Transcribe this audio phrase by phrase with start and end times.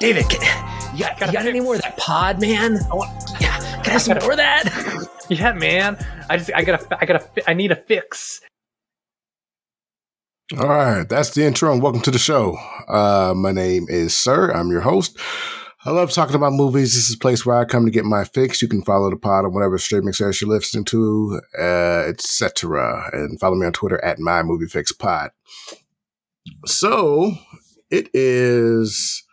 [0.00, 0.40] David, can,
[0.96, 2.78] you got, you got any more of that pod, man?
[2.90, 3.10] I want,
[3.40, 5.06] yeah, can I have some more of that?
[5.30, 5.98] Yeah, man.
[6.30, 8.40] I just I gotta I gotta I need a fix.
[10.58, 12.56] All right, that's the intro, and welcome to the show.
[12.88, 14.50] Uh, my name is Sir.
[14.50, 15.18] I'm your host.
[15.84, 16.94] I love talking about movies.
[16.94, 18.62] This is a place where I come to get my fix.
[18.62, 23.10] You can follow the pod on whatever streaming service you're listening to, uh, etc.
[23.12, 25.32] And follow me on Twitter at my movie fix pod.
[26.64, 27.32] So
[27.90, 29.24] it is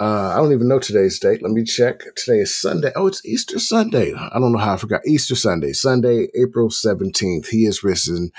[0.00, 1.42] uh, I don't even know today's date.
[1.42, 2.02] Let me check.
[2.16, 2.90] Today is Sunday.
[2.96, 4.12] Oh, it's Easter Sunday.
[4.12, 5.06] I don't know how I forgot.
[5.06, 7.46] Easter Sunday, Sunday, April 17th.
[7.48, 8.30] He is risen.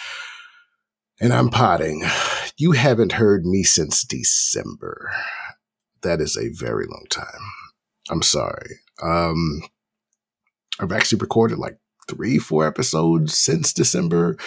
[1.21, 2.03] And I'm potting.
[2.57, 5.11] You haven't heard me since December.
[6.01, 7.39] That is a very long time.
[8.09, 8.79] I'm sorry.
[9.01, 9.61] Um,
[10.79, 14.37] I've actually recorded like three, four episodes since December,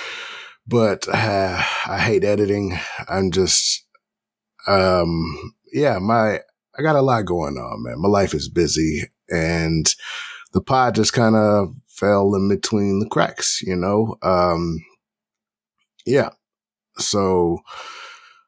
[0.67, 2.79] but uh, I hate editing.
[3.09, 3.85] I'm just,
[4.67, 6.41] um, yeah, my
[6.79, 8.01] I got a lot going on, man.
[8.01, 9.93] My life is busy and
[10.53, 14.17] the pod just kind of fell in between the cracks, you know?
[14.23, 14.79] Um,
[16.07, 16.31] yeah.
[16.99, 17.59] So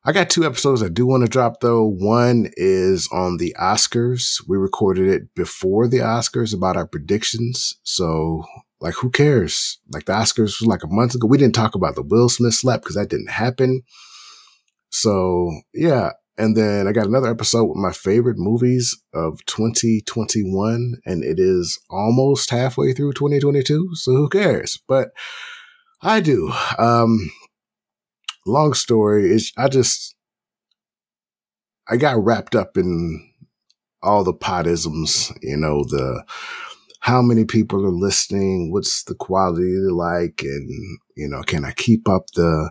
[0.05, 1.85] I got two episodes I do want to drop though.
[1.85, 4.43] One is on the Oscars.
[4.49, 7.79] We recorded it before the Oscars about our predictions.
[7.83, 8.45] So
[8.81, 9.79] like, who cares?
[9.91, 11.27] Like the Oscars was like a month ago.
[11.27, 13.83] We didn't talk about the Will Smith slap because that didn't happen.
[14.89, 21.23] So yeah, and then I got another episode with my favorite movies of 2021, and
[21.23, 23.91] it is almost halfway through 2022.
[23.95, 24.79] So who cares?
[24.89, 25.11] But
[26.01, 26.51] I do.
[26.79, 27.31] Um,
[28.47, 30.15] long story is I just,
[31.87, 33.31] I got wrapped up in
[34.03, 36.25] all the podisms, you know, the,
[37.01, 38.73] how many people are listening?
[38.73, 40.41] What's the quality like?
[40.43, 42.71] And, you know, can I keep up the,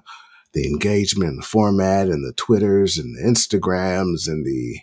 [0.54, 4.80] the engagement and the format and the Twitters and the Instagrams and the,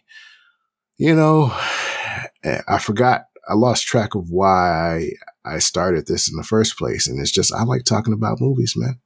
[0.96, 1.52] you know,
[2.68, 5.10] I forgot, I lost track of why
[5.44, 7.08] I started this in the first place.
[7.08, 9.00] And it's just, I like talking about movies, man.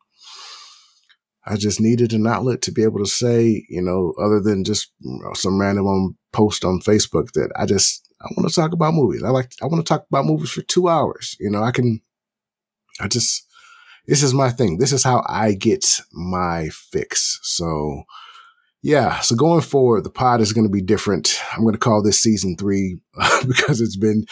[1.47, 4.93] I just needed an outlet to be able to say, you know, other than just
[5.35, 9.23] some random post on Facebook that I just, I want to talk about movies.
[9.23, 11.37] I like, I want to talk about movies for two hours.
[11.41, 12.03] You know, I can,
[13.01, 13.47] I just,
[14.11, 14.79] this is my thing.
[14.79, 17.39] This is how I get my fix.
[17.45, 18.03] So
[18.83, 19.21] yeah.
[19.21, 21.41] So going forward, the pod is going to be different.
[21.53, 22.99] I'm going to call this season three
[23.47, 24.25] because it's been,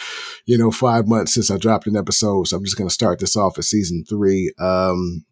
[0.45, 2.47] you know, five months since I dropped an episode.
[2.47, 4.51] So I'm just going to start this off as season three.
[4.59, 5.25] Um,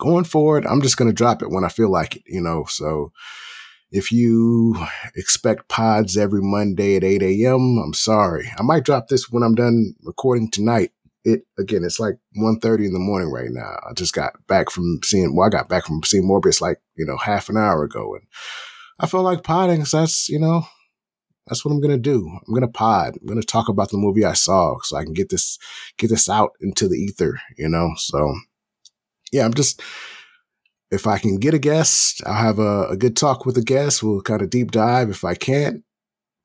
[0.00, 2.64] going forward, I'm just going to drop it when I feel like it, you know,
[2.66, 3.12] so
[3.92, 4.74] if you
[5.14, 8.50] expect pods every Monday at 8 a.m., I'm sorry.
[8.58, 10.90] I might drop this when I'm done recording tonight
[11.24, 13.76] it again, it's like 1.30 in the morning right now.
[13.88, 17.06] I just got back from seeing, well, I got back from seeing Morbius like, you
[17.06, 18.14] know, half an hour ago.
[18.14, 18.24] And
[18.98, 19.84] I felt like podding.
[19.84, 20.66] So that's, you know,
[21.46, 22.28] that's what I'm to do.
[22.46, 23.18] I'm to pod.
[23.20, 25.58] I'm to talk about the movie I saw so I can get this,
[25.98, 27.90] get this out into the ether, you know?
[27.96, 28.34] So
[29.32, 29.80] yeah, I'm just,
[30.90, 34.02] if I can get a guest, I'll have a, a good talk with a guest.
[34.02, 35.08] We'll kind of deep dive.
[35.08, 35.82] If I can't,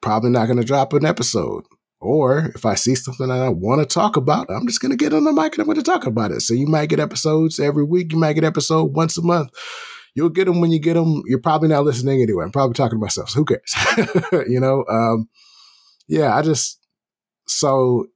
[0.02, 1.66] probably not to drop an episode.
[2.00, 4.98] Or if I see something that I want to talk about, I'm just going to
[4.98, 6.42] get on the mic and I'm going to talk about it.
[6.42, 8.12] So you might get episodes every week.
[8.12, 9.50] You might get episode once a month.
[10.14, 11.24] You'll get them when you get them.
[11.26, 12.44] You're probably not listening anyway.
[12.44, 13.30] I'm probably talking to myself.
[13.30, 13.76] So who cares?
[14.48, 14.86] you know?
[14.90, 15.28] Um,
[16.08, 16.80] yeah, I just,
[17.48, 18.08] so,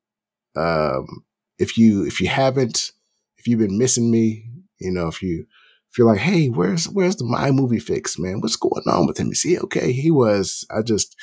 [0.56, 1.26] um,
[1.58, 2.92] if you, if you haven't,
[3.38, 4.46] if you've been missing me,
[4.80, 5.46] you know, if you,
[5.92, 8.42] if you're like, hey, where's, where's the my movie fix, man?
[8.42, 9.32] What's going on with him?
[9.32, 9.92] Is he okay?
[9.92, 11.16] He was, I just,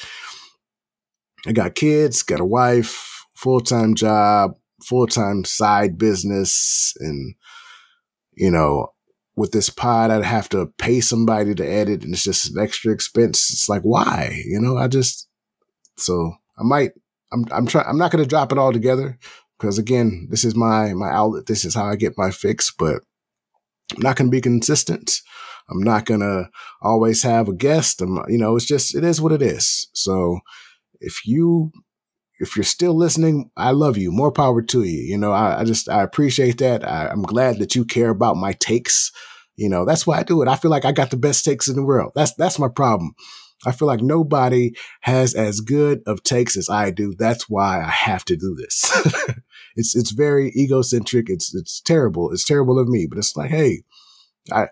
[1.47, 6.94] I got kids, got a wife, full time job, full time side business.
[6.99, 7.34] And,
[8.34, 8.88] you know,
[9.37, 12.93] with this pod, I'd have to pay somebody to edit and it's just an extra
[12.93, 13.50] expense.
[13.53, 14.43] It's like, why?
[14.44, 15.28] You know, I just,
[15.97, 16.91] so I might,
[17.32, 19.19] I'm, I'm trying, I'm not going to drop it all together
[19.59, 21.47] because again, this is my, my outlet.
[21.47, 23.03] This is how I get my fix, but
[23.94, 25.20] I'm not going to be consistent.
[25.70, 26.49] I'm not going to
[26.81, 28.00] always have a guest.
[28.00, 29.88] I'm, you know, it's just, it is what it is.
[29.93, 30.41] So,
[31.00, 31.73] if you
[32.41, 34.12] if you're still listening, I love you.
[34.12, 35.00] More power to you.
[35.00, 36.87] You know, I, I just I appreciate that.
[36.87, 39.11] I, I'm glad that you care about my takes.
[39.56, 40.49] You know, that's why I do it.
[40.49, 42.12] I feel like I got the best takes in the world.
[42.15, 43.15] That's that's my problem.
[43.67, 47.12] I feel like nobody has as good of takes as I do.
[47.19, 48.93] That's why I have to do this.
[49.77, 51.29] it's it's very egocentric.
[51.29, 52.31] It's it's terrible.
[52.31, 53.83] It's terrible of me, but it's like, hey,
[54.53, 54.69] I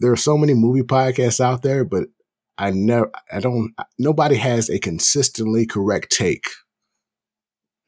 [0.00, 2.04] there are so many movie podcasts out there, but
[2.58, 6.46] I never, I don't, nobody has a consistently correct take.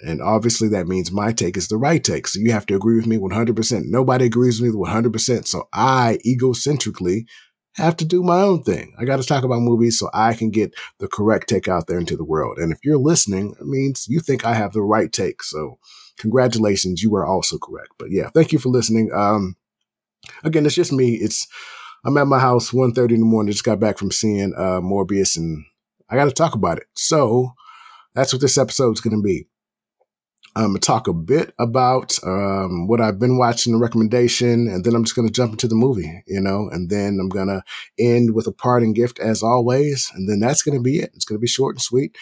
[0.03, 2.27] And obviously that means my take is the right take.
[2.27, 3.83] So you have to agree with me 100%.
[3.87, 5.47] Nobody agrees with me 100%.
[5.47, 7.25] So I egocentrically
[7.75, 8.95] have to do my own thing.
[8.99, 11.99] I got to talk about movies so I can get the correct take out there
[11.99, 12.59] into the world.
[12.59, 15.43] And if you're listening, it means you think I have the right take.
[15.43, 15.79] So
[16.19, 17.93] congratulations, you are also correct.
[17.99, 19.11] But yeah, thank you for listening.
[19.15, 19.57] Um,
[20.45, 21.15] again, it's just me.
[21.15, 21.47] It's
[22.05, 23.53] I'm at my house 1.30 in the morning.
[23.53, 25.65] Just got back from seeing uh, Morbius, and
[26.09, 26.87] I got to talk about it.
[26.95, 27.55] So
[28.15, 29.47] that's what this episode is going to be.
[30.57, 34.85] I'm going to talk a bit about um, what I've been watching, the recommendation, and
[34.85, 37.47] then I'm just going to jump into the movie, you know, and then I'm going
[37.47, 37.63] to
[37.99, 40.11] end with a parting gift as always.
[40.15, 41.13] And then that's going to be it.
[41.15, 42.17] It's going to be short and sweet.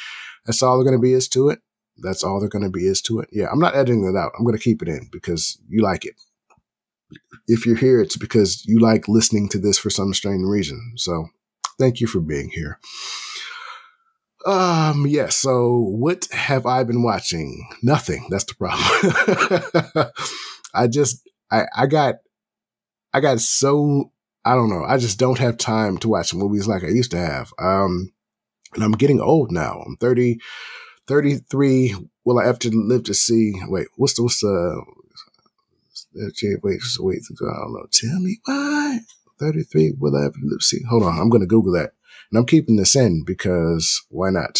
[0.44, 1.60] That's all they're going to be is to it.
[1.96, 3.28] That's all they're going to be is to it.
[3.32, 4.32] Yeah, I'm not editing it out.
[4.38, 6.14] I'm going to keep it in because you like it.
[7.46, 10.92] If you're here, it's because you like listening to this for some strange reason.
[10.96, 11.28] So
[11.78, 12.78] thank you for being here.
[14.46, 15.14] Um, yes.
[15.14, 17.68] Yeah, so what have I been watching?
[17.82, 18.26] Nothing.
[18.30, 20.12] That's the problem.
[20.74, 22.16] I just, I, I got,
[23.12, 24.12] I got so,
[24.44, 24.84] I don't know.
[24.84, 27.52] I just don't have time to watch movies like I used to have.
[27.58, 28.12] Um,
[28.74, 29.82] and I'm getting old now.
[29.86, 30.38] I'm 30,
[31.06, 31.96] 33.
[32.24, 34.82] Will I have to live to see, wait, what's the, what's the,
[36.18, 37.86] wait, wait, wait, I don't know.
[37.92, 39.00] Tell me why.
[39.38, 39.94] 33.
[39.98, 40.82] Will live to see?
[40.90, 41.18] Hold on.
[41.18, 41.92] I'm going to Google that.
[42.30, 44.58] And I'm keeping this in because why not?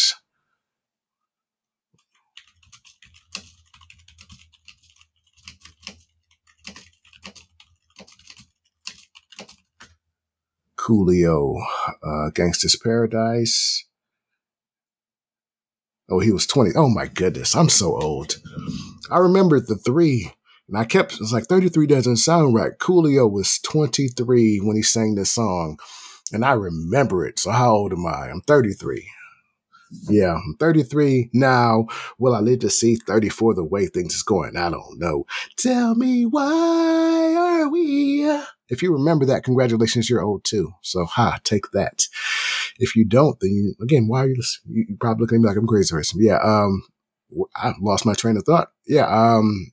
[10.77, 11.61] Coolio,
[12.01, 13.85] uh, Gangsta's Paradise.
[16.09, 16.71] Oh, he was 20.
[16.75, 17.55] Oh my goodness.
[17.55, 18.37] I'm so old.
[19.11, 20.31] I remember the three
[20.69, 22.71] and I kept, it's like 33 doesn't sound right.
[22.79, 25.79] Coolio was 23 when he sang this song
[26.31, 27.39] and I remember it.
[27.39, 28.29] So how old am I?
[28.29, 29.09] I'm 33.
[30.07, 31.87] Yeah, I'm 33 now.
[32.19, 34.55] Will I live to see 34 the way things is going?
[34.55, 35.25] I don't know.
[35.57, 38.29] Tell me why are we?
[38.69, 40.73] If you remember that, congratulations, you're old too.
[40.83, 42.03] So ha, take that.
[42.77, 44.75] If you don't, then you, again, why are you listening?
[44.75, 46.19] You, you probably looking at me like I'm crazy person.
[46.21, 46.83] Yeah, um,
[47.55, 48.71] I lost my train of thought.
[48.87, 49.71] Yeah, um,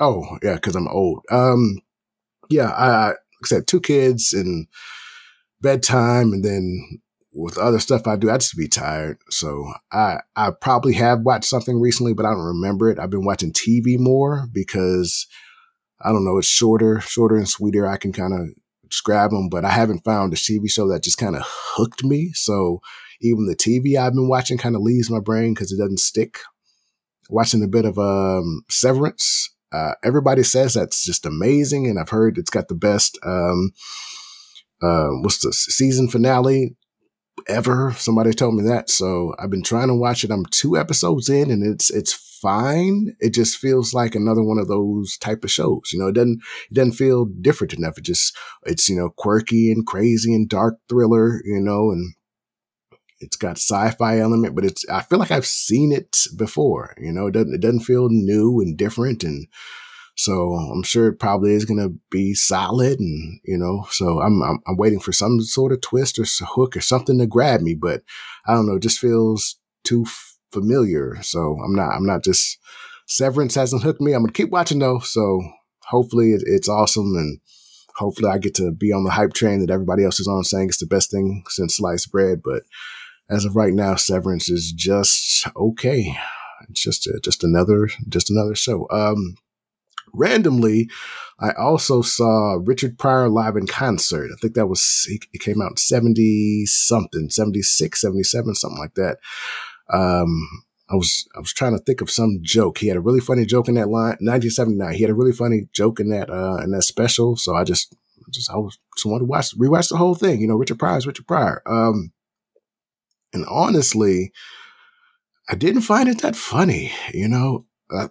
[0.00, 1.24] oh, yeah, cause I'm old.
[1.30, 1.78] Um,
[2.48, 3.14] yeah, I, I
[3.44, 4.66] said, two kids and
[5.60, 7.00] bedtime and then
[7.32, 9.18] with other stuff I do, I just be tired.
[9.30, 12.98] So I I probably have watched something recently, but I don't remember it.
[12.98, 15.26] I've been watching TV more because
[16.00, 17.86] I don't know, it's shorter, shorter and sweeter.
[17.86, 18.48] I can kind of
[19.04, 22.32] grab them, but I haven't found a TV show that just kind of hooked me.
[22.34, 22.80] So
[23.20, 26.38] even the TV I've been watching kind of leaves my brain because it doesn't stick.
[27.28, 29.54] Watching a bit of um, Severance.
[29.72, 33.18] Uh, everybody says that's just amazing, and I've heard it's got the best.
[33.24, 33.72] Um,
[34.82, 36.76] uh, what's the season finale
[37.48, 37.92] ever?
[37.92, 38.90] Somebody told me that.
[38.90, 40.30] So I've been trying to watch it.
[40.30, 43.14] I'm two episodes in and it's, it's fine.
[43.20, 45.90] It just feels like another one of those type of shows.
[45.92, 46.40] You know, it doesn't,
[46.70, 47.98] it doesn't feel different enough.
[47.98, 52.14] It just, it's, you know, quirky and crazy and dark thriller, you know, and
[53.20, 57.28] it's got sci-fi element, but it's, I feel like I've seen it before, you know,
[57.28, 59.46] it doesn't, it doesn't feel new and different and,
[60.16, 64.42] so I'm sure it probably is going to be solid, and you know, so I'm,
[64.42, 67.74] I'm, I'm waiting for some sort of twist or hook or something to grab me,
[67.74, 68.02] but
[68.46, 71.16] I don't know, it just feels too f- familiar.
[71.22, 72.58] So I'm not I'm not just
[73.06, 74.12] Severance hasn't hooked me.
[74.12, 74.98] I'm gonna keep watching though.
[74.98, 75.42] So
[75.84, 77.40] hopefully it, it's awesome, and
[77.96, 80.68] hopefully I get to be on the hype train that everybody else is on, saying
[80.68, 82.42] it's the best thing since sliced bread.
[82.44, 82.64] But
[83.30, 86.14] as of right now, Severance is just okay.
[86.68, 88.86] It's just a, just another just another show.
[88.90, 89.36] Um,
[90.12, 90.88] randomly,
[91.38, 94.30] I also saw Richard Pryor live in concert.
[94.32, 99.18] I think that was, it came out 70 something, 76, 77, something like that.
[99.92, 102.78] Um, I was, I was trying to think of some joke.
[102.78, 104.94] He had a really funny joke in that line, 1979.
[104.94, 107.36] He had a really funny joke in that, uh, in that special.
[107.36, 107.94] So I just,
[108.30, 110.40] just, I was, just wanted to watch, rewatch the whole thing.
[110.40, 111.62] You know, Richard Pryor Richard Pryor.
[111.66, 112.12] Um,
[113.32, 114.32] and honestly,
[115.48, 116.92] I didn't find it that funny.
[117.12, 117.66] You know,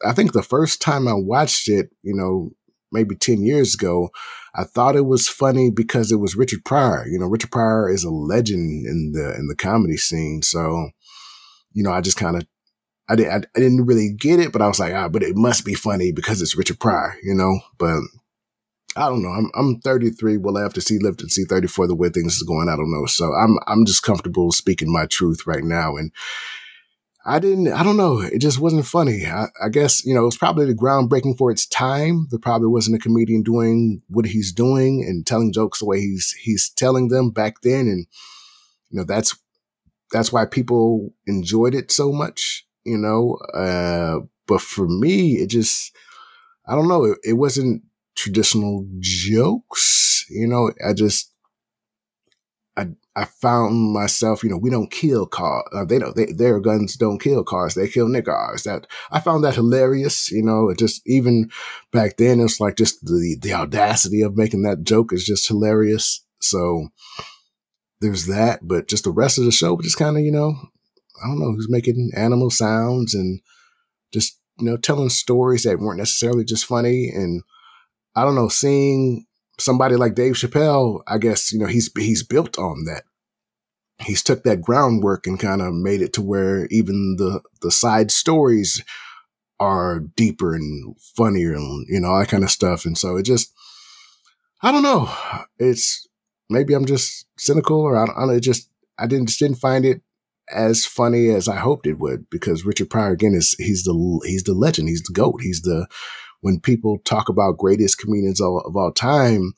[0.06, 2.52] I, think the first time I watched it, you know,
[2.92, 4.10] maybe 10 years ago,
[4.56, 7.06] I thought it was funny because it was Richard Pryor.
[7.08, 10.42] You know, Richard Pryor is a legend in the in the comedy scene.
[10.42, 10.90] So,
[11.72, 12.48] you know, I just kind of
[13.08, 15.36] I, did, I, I didn't really get it, but I was like, ah, but it
[15.36, 17.60] must be funny because it's Richard Pryor, you know.
[17.78, 18.02] But
[18.96, 19.30] I don't know.
[19.30, 20.38] I'm I'm 33.
[20.38, 22.70] Will I have to see live to see 34 the way things is going?
[22.70, 23.06] I don't know.
[23.06, 25.96] So I'm I'm just comfortable speaking my truth right now.
[25.96, 26.12] And
[27.26, 28.22] I didn't, I don't know.
[28.22, 29.26] It just wasn't funny.
[29.26, 32.28] I, I, guess, you know, it was probably the groundbreaking for its time.
[32.32, 36.32] There probably wasn't a comedian doing what he's doing and telling jokes the way he's,
[36.42, 37.82] he's telling them back then.
[37.82, 38.08] And,
[38.90, 39.38] you know, that's,
[40.12, 43.38] that's why people enjoyed it so much, you know.
[43.54, 45.96] Uh, but for me, it just,
[46.66, 47.04] I don't know.
[47.04, 47.84] It, it wasn't
[48.20, 50.72] traditional jokes, you know.
[50.86, 51.34] I just,
[52.76, 55.64] I I found myself, you know, we don't kill cars.
[55.74, 56.16] Uh, they don't.
[56.16, 57.76] They, their guns don't kill cars.
[57.76, 58.64] They kill niggers.
[58.64, 60.30] That I found that hilarious.
[60.32, 61.50] You know, it just even
[61.92, 66.24] back then, it's like just the the audacity of making that joke is just hilarious.
[66.42, 66.90] So
[68.02, 70.56] there's that, but just the rest of the show, just kind of, you know,
[71.24, 73.42] I don't know, who's making animal sounds and
[74.14, 77.44] just you know telling stories that weren't necessarily just funny and
[78.20, 79.26] I don't know, seeing
[79.58, 83.04] somebody like Dave Chappelle, I guess, you know, he's he's built on that.
[84.00, 88.12] He's took that groundwork and kind of made it to where even the the side
[88.12, 88.84] stories
[89.58, 92.86] are deeper and funnier and you know, all that kind of stuff.
[92.86, 93.54] And so it just
[94.62, 95.10] I don't know.
[95.58, 96.06] It's
[96.50, 99.40] maybe I'm just cynical or I don't, I don't know, it just I didn't just
[99.40, 100.02] didn't find it
[100.52, 104.44] as funny as I hoped it would because Richard Pryor again is he's the he's
[104.44, 105.88] the legend, he's the goat, he's the
[106.42, 109.54] when people talk about greatest comedians of, of all time,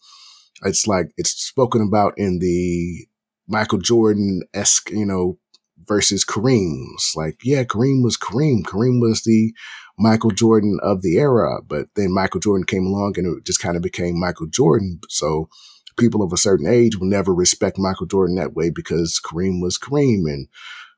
[0.64, 3.08] it's like it's spoken about in the
[3.48, 5.38] Michael Jordan esque, you know,
[5.86, 7.14] versus Kareem's.
[7.16, 8.64] Like, yeah, Kareem was Kareem.
[8.64, 9.54] Kareem was the
[9.98, 13.76] Michael Jordan of the era, but then Michael Jordan came along and it just kind
[13.76, 15.00] of became Michael Jordan.
[15.10, 15.50] So
[15.98, 19.78] people of a certain age will never respect Michael Jordan that way because Kareem was
[19.78, 20.48] Kareem and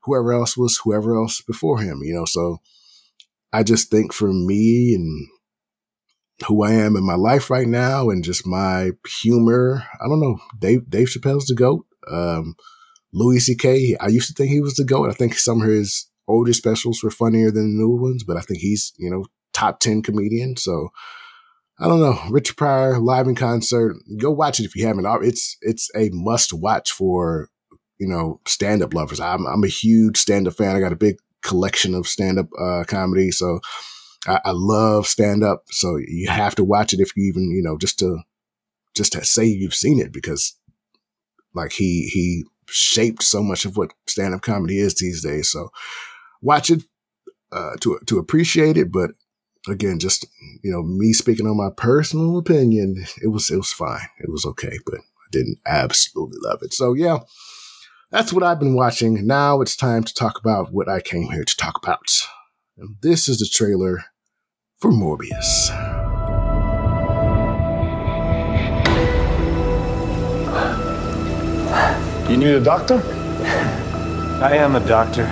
[0.04, 2.24] whoever else was whoever else before him, you know.
[2.24, 2.60] So
[3.52, 5.28] I just think for me and
[6.46, 9.84] who I am in my life right now and just my humor.
[10.02, 10.38] I don't know.
[10.58, 11.86] Dave Dave Chappelle's the goat.
[12.10, 12.54] Um,
[13.12, 13.96] Louis C.K.
[14.00, 15.10] I used to think he was the goat.
[15.10, 18.40] I think some of his older specials were funnier than the new ones, but I
[18.40, 20.56] think he's you know top ten comedian.
[20.56, 20.90] So
[21.78, 22.18] I don't know.
[22.30, 23.96] Richard Pryor live in concert.
[24.18, 25.06] Go watch it if you haven't.
[25.24, 27.48] It's it's a must watch for
[27.98, 29.20] you know stand up lovers.
[29.20, 30.76] I'm I'm a huge stand up fan.
[30.76, 33.30] I got a big collection of stand up uh, comedy.
[33.30, 33.60] So
[34.26, 37.62] I, I love stand up, so you have to watch it if you even you
[37.62, 38.20] know just to
[38.94, 40.56] just to say you've seen it because
[41.54, 45.50] like he he shaped so much of what stand up comedy is these days.
[45.50, 45.70] So
[46.40, 46.84] watch it
[47.52, 49.12] uh, to to appreciate it, but
[49.68, 50.26] again, just
[50.62, 54.44] you know, me speaking on my personal opinion, it was it was fine, it was
[54.44, 56.72] okay, but I didn't absolutely love it.
[56.72, 57.18] So yeah,
[58.10, 59.26] that's what I've been watching.
[59.26, 62.04] Now it's time to talk about what I came here to talk about.
[62.76, 64.04] And this is the trailer
[64.80, 65.70] for Morbius.
[72.28, 73.02] You need a doctor?
[74.42, 75.26] I am a doctor.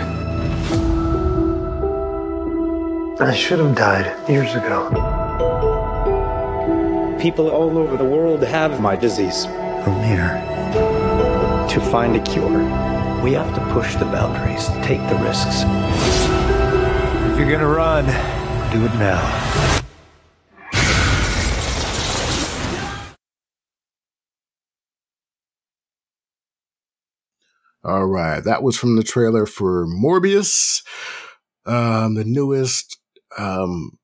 [3.21, 4.89] I should have died years ago.
[7.21, 9.47] People all over the world have my disease.
[9.47, 10.41] I'm here
[11.69, 12.63] to find a cure.
[13.23, 15.63] We have to push the boundaries, take the risks.
[17.31, 18.07] If you're gonna run,
[18.73, 19.51] do it now.
[27.85, 30.83] All right, that was from the trailer for Morbius,
[31.67, 32.99] um, the newest,
[33.37, 33.99] um,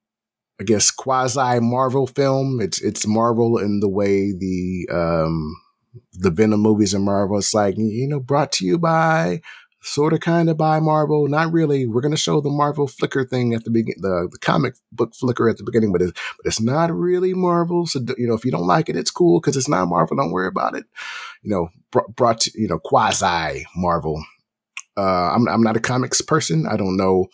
[0.60, 2.60] I guess quasi Marvel film.
[2.60, 5.56] It's it's Marvel in the way the um,
[6.12, 7.38] the Venom movies are Marvel.
[7.38, 9.40] It's like you know, brought to you by
[9.80, 11.86] sort of kind of by Marvel, not really.
[11.86, 15.14] We're going to show the Marvel flicker thing at the beginning, the, the comic book
[15.14, 17.86] flicker at the beginning, but it's, but it's not really Marvel.
[17.86, 20.16] So, you know, if you don't like it, it's cool because it's not Marvel.
[20.16, 20.84] Don't worry about it.
[21.42, 24.22] You know, br- brought to, you know, quasi Marvel.
[24.96, 26.66] Uh, I'm, I'm not a comics person.
[26.66, 27.26] I don't know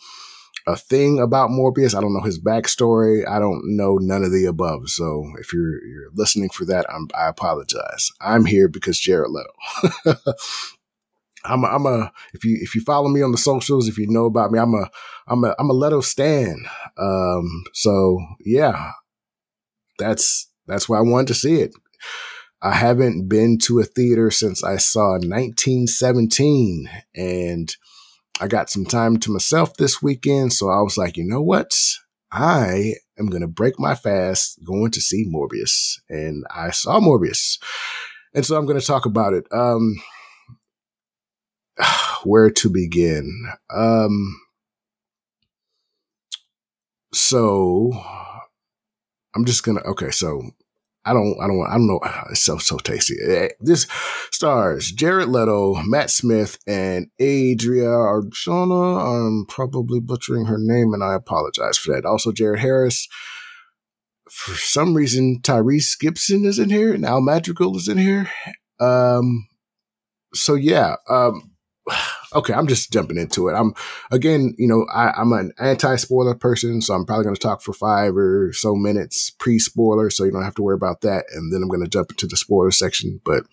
[0.67, 1.95] a thing about Morbius.
[1.95, 3.27] I don't know his backstory.
[3.27, 4.89] I don't know none of the above.
[4.89, 8.11] So if you're you're listening for that, I'm, I apologize.
[8.21, 10.15] I'm here because Jared Leto.
[11.47, 14.07] I'm a, I'm a if you if you follow me on the socials, if you
[14.07, 14.89] know about me, I'm a
[15.27, 16.65] I'm a I'm a Leto stan.
[16.97, 18.91] Um, so yeah,
[19.97, 21.73] that's that's why I wanted to see it.
[22.61, 27.75] I haven't been to a theater since I saw 1917, and
[28.41, 30.53] I got some time to myself this weekend.
[30.53, 31.71] So I was like, you know what?
[32.31, 37.59] I am gonna break my fast going to see Morbius, and I saw Morbius,
[38.33, 39.45] and so I'm gonna talk about it.
[39.51, 39.95] Um,
[42.23, 43.51] where to begin?
[43.69, 44.39] Um,
[47.13, 47.91] so
[49.35, 50.11] I'm just gonna okay.
[50.11, 50.41] So
[51.05, 51.99] I don't I don't I don't know.
[52.31, 53.15] It's so so tasty.
[53.25, 53.87] Eh, this
[54.31, 59.27] stars Jared Leto, Matt Smith, and Adria Arjona.
[59.27, 62.05] I'm probably butchering her name, and I apologize for that.
[62.05, 63.07] Also, Jared Harris.
[64.29, 68.29] For some reason, Tyrese Gibson is in here, and Al Madrigal is in here.
[68.79, 69.47] Um,
[70.33, 71.54] so yeah, um,
[72.35, 73.53] okay, I'm just jumping into it.
[73.53, 73.73] I'm
[74.11, 77.73] again, you know, I, am an anti-spoiler person, so I'm probably going to talk for
[77.73, 81.25] five or so minutes pre-spoiler, so you don't have to worry about that.
[81.33, 83.21] And then I'm going to jump into the spoiler section.
[83.23, 83.43] But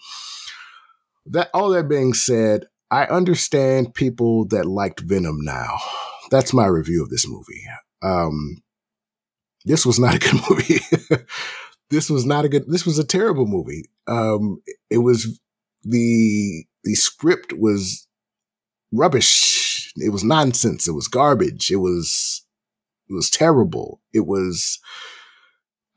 [1.26, 5.78] that all that being said, I understand people that liked Venom now.
[6.30, 7.64] That's my review of this movie.
[8.02, 8.62] Um,
[9.64, 10.80] this was not a good movie.
[11.90, 12.64] this was not a good.
[12.66, 13.84] This was a terrible movie.
[14.06, 15.40] Um, it was
[15.84, 18.06] the the script was
[18.92, 19.92] rubbish.
[19.96, 20.86] It was nonsense.
[20.86, 21.70] It was garbage.
[21.70, 22.44] It was
[23.08, 24.00] it was terrible.
[24.12, 24.78] It was.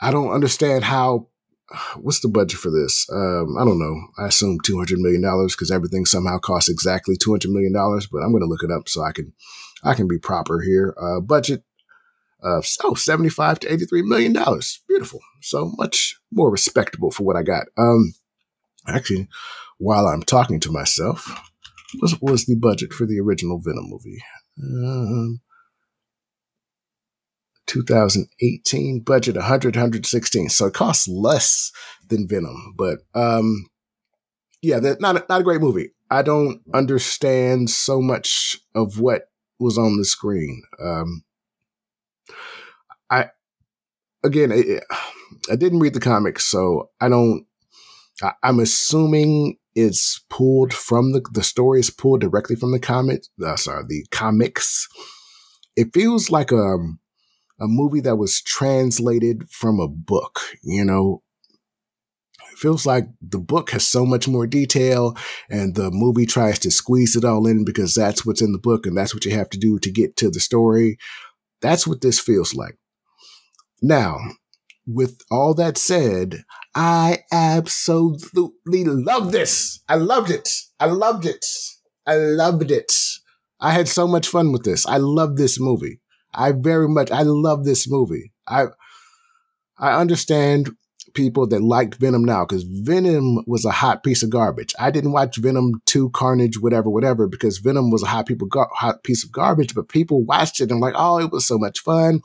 [0.01, 1.27] I don't understand how.
[1.97, 3.07] What's the budget for this?
[3.11, 3.95] Um, I don't know.
[4.17, 8.07] I assume two hundred million dollars because everything somehow costs exactly two hundred million dollars.
[8.07, 9.33] But I'm going to look it up so I can
[9.83, 10.95] I can be proper here.
[10.99, 11.63] Uh, budget
[12.41, 14.81] of oh, 75 to 83 million dollars.
[14.87, 15.19] Beautiful.
[15.41, 17.67] So much more respectable for what I got.
[17.77, 18.13] Um,
[18.87, 19.27] actually,
[19.77, 21.44] while I'm talking to myself,
[21.99, 24.21] what was the budget for the original Venom movie?
[24.61, 25.41] Um,
[27.67, 31.71] 2018 budget 100 116 so it costs less
[32.07, 33.65] than venom but um
[34.61, 35.89] yeah that's not a, not a great movie.
[36.09, 39.23] I don't understand so much of what
[39.59, 40.61] was on the screen.
[40.79, 41.23] Um
[43.09, 43.29] i
[44.23, 44.51] again
[45.51, 47.45] i didn't read the comics so i don't
[48.23, 53.23] I, i'm assuming it's pulled from the the story is pulled directly from the comic
[53.45, 54.87] uh, sorry the comics
[55.75, 56.99] it feels like a um,
[57.59, 61.21] a movie that was translated from a book, you know.
[62.51, 65.17] It feels like the book has so much more detail
[65.49, 68.85] and the movie tries to squeeze it all in because that's what's in the book
[68.85, 70.97] and that's what you have to do to get to the story.
[71.61, 72.77] That's what this feels like.
[73.81, 74.19] Now,
[74.87, 76.43] with all that said,
[76.75, 79.79] I absolutely love this.
[79.87, 80.49] I loved it.
[80.79, 81.45] I loved it.
[82.05, 82.93] I loved it.
[83.59, 84.85] I had so much fun with this.
[84.85, 86.01] I love this movie.
[86.33, 88.31] I very much I love this movie.
[88.47, 88.65] I
[89.77, 90.69] I understand
[91.13, 94.73] people that liked Venom now because Venom was a hot piece of garbage.
[94.77, 98.69] I didn't watch Venom 2 Carnage, whatever, whatever, because Venom was a hot people gar-
[98.73, 101.79] hot piece of garbage, but people watched it and like, oh, it was so much
[101.79, 102.21] fun.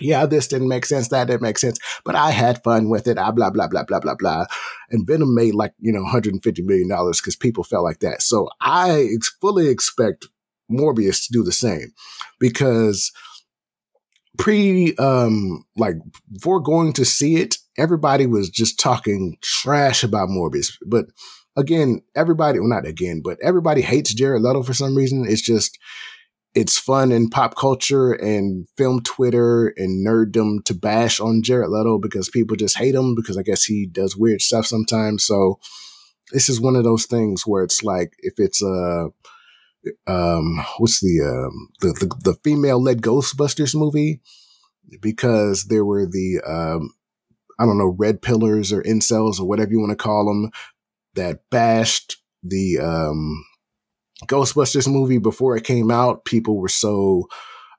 [0.00, 3.18] Yeah, this didn't make sense, that didn't make sense, but I had fun with it.
[3.18, 4.46] I blah blah blah blah blah blah.
[4.90, 8.22] And Venom made like, you know, 150 million dollars because people felt like that.
[8.22, 9.08] So I
[9.40, 10.26] fully expect
[10.70, 11.92] Morbius to do the same
[12.38, 13.12] because
[14.38, 15.96] pre um like
[16.32, 20.72] before going to see it, everybody was just talking trash about Morbius.
[20.86, 21.06] But
[21.56, 25.24] again, everybody well not again, but everybody hates Jared Leto for some reason.
[25.26, 25.78] It's just
[26.56, 31.98] it's fun in pop culture and film Twitter and nerddom to bash on Jared Leto
[31.98, 35.22] because people just hate him because I guess he does weird stuff sometimes.
[35.22, 35.60] So
[36.32, 39.08] this is one of those things where it's like if it's a
[40.06, 44.20] um, what's the, um, the, the, the female led Ghostbusters movie
[45.00, 46.90] because there were the, um,
[47.60, 50.50] I don't know, red pillars or incels or whatever you want to call them
[51.14, 53.44] that bashed the, um,
[54.24, 56.24] Ghostbusters movie before it came out.
[56.24, 57.28] People were so,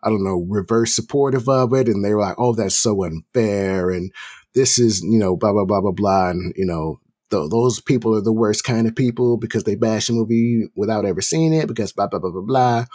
[0.04, 1.88] I don't know, reverse supportive of it.
[1.88, 3.89] And they were like, oh, that's so unfair.
[3.89, 4.12] And
[4.54, 6.30] this is, you know, blah, blah, blah, blah, blah.
[6.30, 7.00] And, you know,
[7.32, 11.06] th- those people are the worst kind of people because they bash a movie without
[11.06, 12.86] ever seeing it because blah, blah, blah, blah, blah.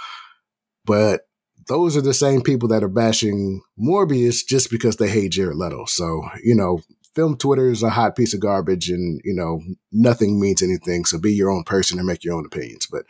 [0.84, 1.22] But
[1.68, 5.84] those are the same people that are bashing Morbius just because they hate Jared Leto.
[5.86, 6.80] So, you know,
[7.14, 11.04] film Twitter is a hot piece of garbage and, you know, nothing means anything.
[11.04, 12.86] So be your own person and make your own opinions.
[12.90, 13.04] But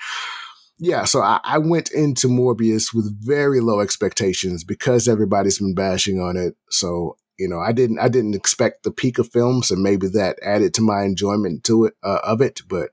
[0.78, 6.20] yeah, so I, I went into Morbius with very low expectations because everybody's been bashing
[6.20, 6.56] on it.
[6.70, 10.38] So you know, I didn't I didn't expect the peak of films, and maybe that
[10.42, 12.62] added to my enjoyment to it uh, of it.
[12.68, 12.90] But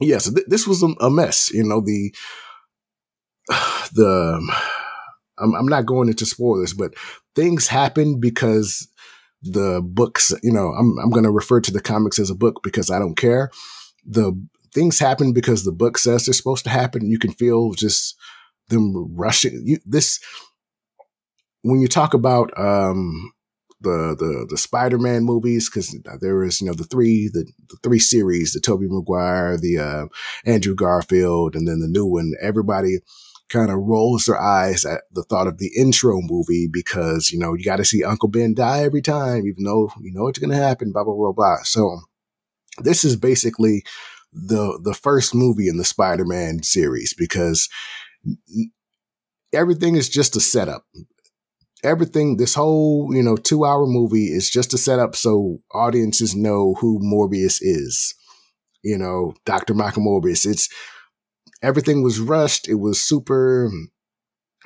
[0.00, 1.50] yeah, so th- this was a, a, mess.
[1.52, 2.14] You know, the
[3.94, 4.52] the
[5.38, 6.94] I'm, I'm not going into spoilers, but
[7.34, 8.88] things happened because
[9.52, 10.32] the books.
[10.42, 12.98] You know, I'm I'm going to refer to the comics as a book because I
[12.98, 13.50] don't care.
[14.04, 14.32] The
[14.72, 17.10] things happen because the book says they're supposed to happen.
[17.10, 18.16] You can feel just
[18.68, 19.62] them rushing.
[19.64, 20.20] You, this
[21.62, 23.32] when you talk about um,
[23.80, 27.98] the the the Spider-Man movies because there was you know the three the, the three
[27.98, 30.06] series the Tobey Maguire the uh,
[30.44, 32.98] Andrew Garfield and then the new one everybody
[33.48, 37.54] kind of rolls their eyes at the thought of the intro movie because you know
[37.54, 40.50] you got to see Uncle Ben die every time even though you know it's going
[40.50, 42.00] to happen blah blah blah blah so
[42.82, 43.84] this is basically
[44.32, 47.68] the the first movie in the Spider-Man series because
[49.52, 50.84] everything is just a setup
[51.86, 56.74] everything, this whole, you know, two hour movie is just a setup so audiences know
[56.74, 58.14] who Morbius is.
[58.82, 59.74] You know, Dr.
[59.74, 60.46] Michael Morbius.
[60.46, 60.68] It's
[61.66, 62.68] everything was rushed.
[62.68, 63.70] It was super.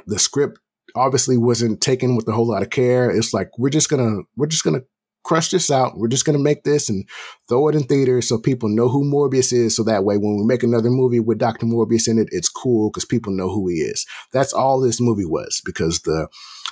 [0.07, 0.59] The script
[0.95, 3.11] obviously wasn't taken with a whole lot of care.
[3.11, 4.83] It's like we're just gonna we're just gonna
[5.23, 5.97] crush this out.
[5.97, 7.09] We're just to make this and
[7.49, 9.77] throw it in theaters so people know who Morbius is.
[9.77, 11.67] So that way, when we make another movie with Dr.
[11.67, 14.07] Morbius in it, it's cool because people know who he is.
[14.33, 16.29] That's all this movie was because the,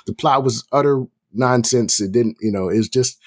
[0.07, 2.01] the plot was utter nonsense.
[2.01, 3.19] It didn't, you know, it's just,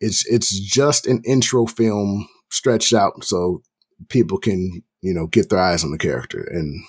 [0.00, 3.62] it's, it's just an intro film stretched out so
[4.08, 6.40] people can, you know, get their eyes on the character.
[6.40, 6.82] And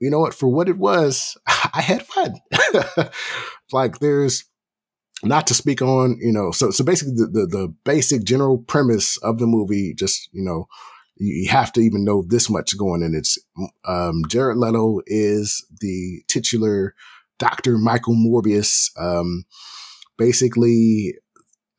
[0.00, 0.34] you know what?
[0.34, 2.40] For what it was, I had fun.
[3.72, 4.44] like there's,
[5.24, 9.16] not to speak on, you know, so so basically the, the, the basic general premise
[9.18, 10.68] of the movie, just you know,
[11.16, 13.14] you have to even know this much going in.
[13.14, 13.38] It's
[13.84, 16.94] um, Jared Leto is the titular
[17.38, 18.90] Doctor Michael Morbius.
[18.96, 19.44] Um,
[20.16, 21.14] basically,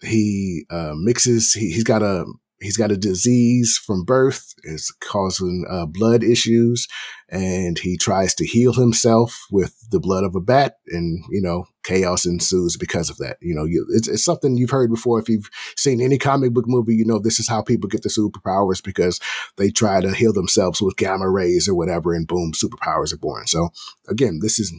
[0.02, 1.54] he uh, mixes.
[1.54, 2.26] He, he's got a
[2.62, 4.54] he's got a disease from birth.
[4.64, 6.88] It's causing uh, blood issues,
[7.30, 11.66] and he tries to heal himself with the blood of a bat, and you know
[11.84, 13.38] chaos ensues because of that.
[13.42, 15.20] You know, you, it's, it's something you've heard before.
[15.20, 18.10] If you've seen any comic book movie, you know this is how people get the
[18.10, 19.20] superpowers because
[19.58, 23.48] they try to heal themselves with gamma rays or whatever, and boom, superpowers are born.
[23.48, 23.70] So
[24.08, 24.74] again, this is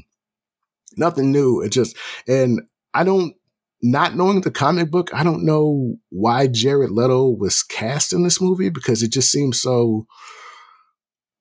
[0.96, 1.60] nothing new.
[1.62, 1.96] It just
[2.28, 2.62] and
[2.92, 3.34] I don't
[3.82, 8.40] not knowing the comic book, I don't know why Jared Leto was cast in this
[8.40, 10.06] movie because it just seems so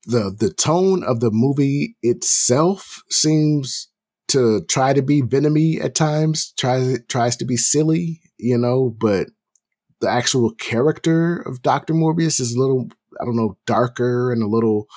[0.06, 3.89] the the tone of the movie itself seems
[4.30, 9.28] to try to be venomy at times, tries tries to be silly, you know, but
[10.02, 11.93] the actual character of Dr.
[11.93, 12.88] Morbius is a little,
[13.19, 14.88] I don't know, darker and a little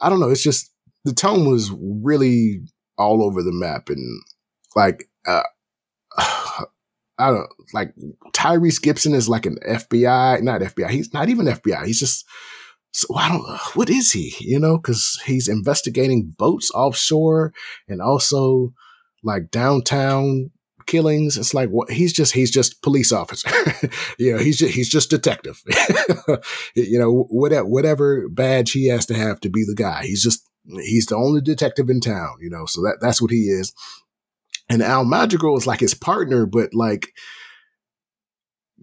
[0.00, 0.70] I don't know, it's just
[1.04, 2.60] the tone was really
[2.96, 4.22] all over the map and
[4.76, 5.42] like uh,
[7.18, 7.94] I don't like
[8.32, 10.90] Tyrese Gibson is like an FBI, not FBI.
[10.90, 11.86] He's not even FBI.
[11.86, 12.24] He's just
[12.92, 14.34] so I don't uh, what is he?
[14.40, 17.52] You know, because he's investigating boats offshore
[17.88, 18.72] and also
[19.22, 20.50] like downtown
[20.86, 21.36] killings.
[21.36, 23.50] It's like what he's just he's just police officer.
[24.18, 25.62] you know, he's just he's just detective.
[26.74, 30.04] you know, whatever whatever badge he has to have to be the guy.
[30.04, 30.48] He's just
[30.82, 32.36] he's the only detective in town.
[32.40, 33.72] You know, so that that's what he is.
[34.68, 37.12] And Al Madrigal is like his partner, but like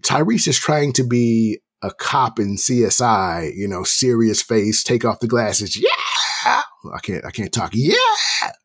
[0.02, 5.20] Tyrese is trying to be a cop in CSI, you know, serious face, take off
[5.20, 5.76] the glasses.
[5.76, 5.90] Yeah.
[6.44, 7.70] I can't, I can't talk.
[7.74, 7.94] Yeah.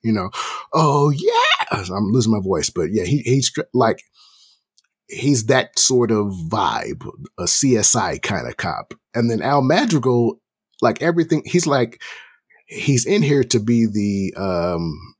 [0.04, 0.30] You know,
[0.74, 1.32] oh yeah.
[1.72, 4.02] I'm losing my voice, but yeah, he, he's like,
[5.08, 7.08] he's that sort of vibe,
[7.40, 8.94] a CSI kind of cop.
[9.14, 10.40] And then Al Madrigal,
[10.82, 12.02] like everything, he's like,
[12.68, 15.16] he's in here to be the, um,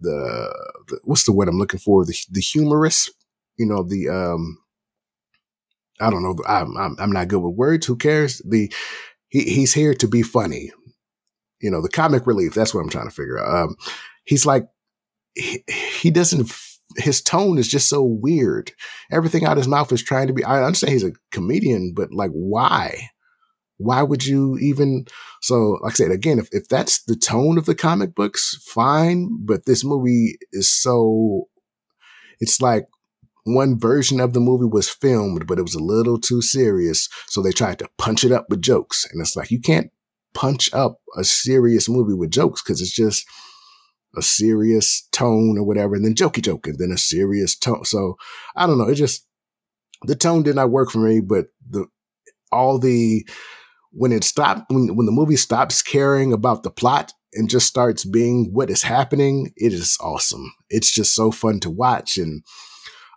[0.00, 0.52] the,
[0.88, 2.04] the, what's the word I'm looking for?
[2.04, 3.10] The the humorous,
[3.58, 4.58] you know, the um,
[6.00, 6.36] I don't know.
[6.46, 7.86] I'm, I'm I'm not good with words.
[7.86, 8.40] Who cares?
[8.46, 8.72] The
[9.28, 10.72] he he's here to be funny.
[11.60, 12.54] You know, the comic relief.
[12.54, 13.64] That's what I'm trying to figure out.
[13.64, 13.76] Um,
[14.24, 14.66] he's like
[15.34, 16.52] he, he doesn't.
[16.96, 18.72] His tone is just so weird.
[19.12, 20.44] Everything out of his mouth is trying to be.
[20.44, 23.10] I understand he's a comedian, but like, why?
[23.78, 25.06] Why would you even
[25.40, 29.30] so like i said again if, if that's the tone of the comic books fine
[29.40, 31.44] but this movie is so
[32.40, 32.86] it's like
[33.44, 37.40] one version of the movie was filmed but it was a little too serious so
[37.40, 39.90] they tried to punch it up with jokes and it's like you can't
[40.34, 43.24] punch up a serious movie with jokes because it's just
[44.16, 48.16] a serious tone or whatever and then jokey joke and then a serious tone so
[48.56, 49.26] i don't know it just
[50.02, 51.86] the tone did not work for me but the
[52.52, 53.26] all the
[53.90, 58.04] when it stopped, when, when the movie stops caring about the plot and just starts
[58.04, 60.52] being what is happening, it is awesome.
[60.70, 62.16] It's just so fun to watch.
[62.16, 62.42] And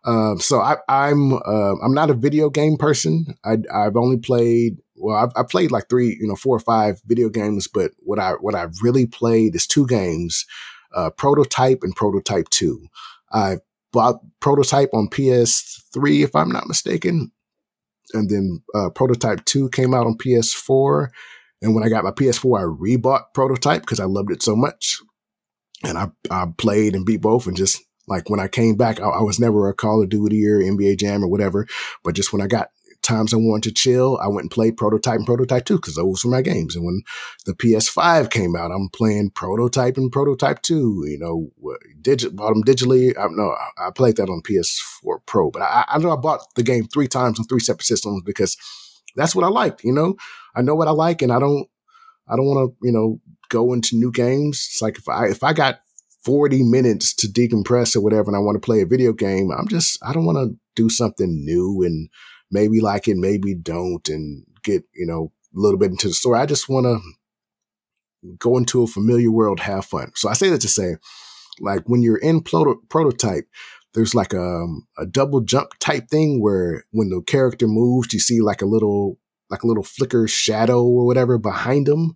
[0.03, 3.37] uh, so I, am I'm, uh, I'm not a video game person.
[3.45, 7.01] I, have only played well, I've, I played like three, you know, four or five
[7.05, 7.67] video games.
[7.67, 10.45] But what I what I've really played is two games,
[10.95, 12.87] uh, Prototype and Prototype Two.
[13.31, 13.57] I
[13.91, 17.31] bought Prototype on PS3, if I'm not mistaken,
[18.13, 21.09] and then uh, Prototype 2 came out on PS4.
[21.61, 24.99] And when I got my PS4, I rebought Prototype because I loved it so much.
[25.83, 29.05] And I, I played and beat both and just like when I came back, I,
[29.05, 31.67] I was never a Call of Duty or NBA Jam or whatever.
[32.03, 32.69] But just when I got
[33.11, 36.23] times I wanted to chill, I went and played Prototype and Prototype 2 because those
[36.23, 36.75] were my games.
[36.75, 37.01] And when
[37.45, 40.73] the PS5 came out, I'm playing Prototype and Prototype 2.
[41.07, 43.15] You know, digit bought them digitally.
[43.17, 46.85] I I played that on PS4 Pro, but I, I know I bought the game
[46.87, 48.57] three times on three separate systems because
[49.15, 49.83] that's what I liked.
[49.83, 50.15] You know,
[50.55, 51.67] I know what I like, and I don't,
[52.27, 53.19] I don't want to, you know,
[53.49, 54.67] go into new games.
[54.71, 55.81] It's like if I if I got
[56.23, 59.67] 40 minutes to decompress or whatever, and I want to play a video game, I'm
[59.67, 62.09] just, I don't want to do something new and
[62.51, 66.39] maybe like it, maybe don't, and get, you know, a little bit into the story.
[66.39, 66.99] I just want to
[68.37, 70.11] go into a familiar world, have fun.
[70.15, 70.97] So I say that to say,
[71.59, 73.47] like when you're in proto- prototype,
[73.93, 74.65] there's like a,
[74.97, 79.17] a double jump type thing where when the character moves, you see like a little
[79.49, 82.15] like a little flicker shadow or whatever behind them.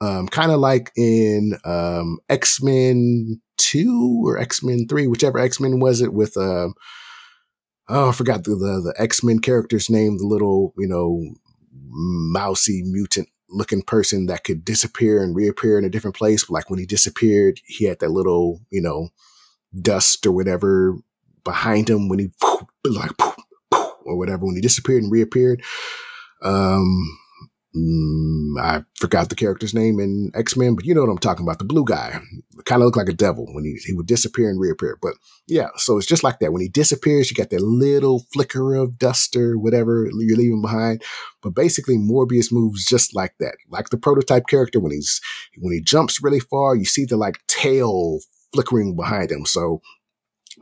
[0.00, 5.60] Um, kind of like in um, X Men Two or X Men Three, whichever X
[5.60, 6.36] Men was it with.
[6.38, 6.68] Uh,
[7.90, 10.18] oh, I forgot the the, the X Men character's name.
[10.18, 11.34] The little you know
[11.72, 16.44] mousy mutant looking person that could disappear and reappear in a different place.
[16.44, 19.10] But Like when he disappeared, he had that little you know
[19.80, 20.96] dust or whatever
[21.44, 22.30] behind him when he
[22.84, 23.12] like
[23.72, 25.62] or whatever when he disappeared and reappeared.
[26.42, 27.18] Um,
[27.76, 31.44] mm, I forgot the character's name in X Men, but you know what I'm talking
[31.44, 31.58] about.
[31.58, 32.20] The blue guy
[32.64, 34.98] kind of looked like a devil when he, he would disappear and reappear.
[35.00, 35.14] But
[35.46, 36.52] yeah, so it's just like that.
[36.52, 41.02] When he disappears, you got that little flicker of dust or whatever you're leaving behind.
[41.42, 44.80] But basically, Morbius moves just like that, like the prototype character.
[44.80, 45.20] When he's
[45.58, 48.20] when he jumps really far, you see the like tail
[48.52, 49.46] flickering behind him.
[49.46, 49.80] So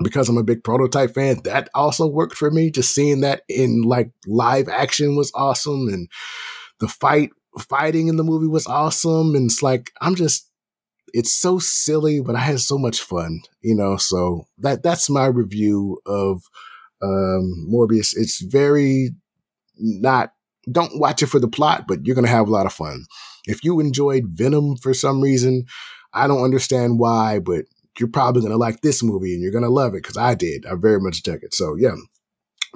[0.03, 2.71] because I'm a big prototype fan, that also worked for me.
[2.71, 5.88] Just seeing that in like live action was awesome.
[5.88, 6.09] And
[6.80, 9.34] the fight, fighting in the movie was awesome.
[9.34, 10.50] And it's like, I'm just,
[11.14, 13.96] it's so silly, but I had so much fun, you know?
[13.96, 16.42] So that, that's my review of,
[17.02, 18.14] um, Morbius.
[18.16, 19.10] It's very
[19.76, 20.32] not,
[20.70, 23.06] don't watch it for the plot, but you're to have a lot of fun.
[23.46, 25.64] If you enjoyed Venom for some reason,
[26.12, 27.64] I don't understand why, but
[27.98, 30.66] you're probably to like this movie and you're to love it because I did.
[30.66, 31.54] I very much dug it.
[31.54, 31.94] So, yeah,